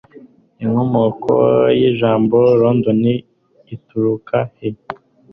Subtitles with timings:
[0.63, 1.33] Inkomoko
[1.79, 3.01] y'Ijambo London
[3.75, 4.69] ituruka he?